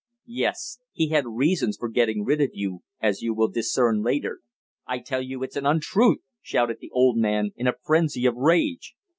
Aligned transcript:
"Yes. 0.25 0.79
He 0.91 1.09
had 1.09 1.27
reasons 1.27 1.77
for 1.77 1.87
getting 1.87 2.23
rid 2.25 2.41
of 2.41 2.49
you 2.53 2.79
as 2.99 3.21
you 3.21 3.35
will 3.35 3.49
discern 3.49 4.01
later." 4.01 4.39
"I 4.87 4.97
tell 4.97 5.21
you 5.21 5.43
it's 5.43 5.55
an 5.55 5.67
untruth!" 5.67 6.21
shouted 6.41 6.77
the 6.81 6.89
old 6.91 7.17
man, 7.17 7.51
in 7.55 7.67
a 7.67 7.75
frenzy 7.85 8.25
of 8.25 8.33
rage. 8.33 8.95